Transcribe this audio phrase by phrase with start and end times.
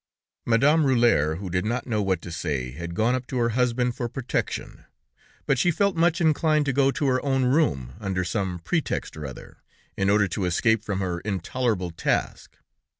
[0.47, 3.95] Madame Rulhière, who did not know what to say, had gone up to her husband
[3.95, 4.83] for protection;
[5.45, 9.27] but she felt much inclined to go to her own room under some pretext or
[9.27, 9.57] other,
[9.95, 12.57] in order to escape from her intolerable task.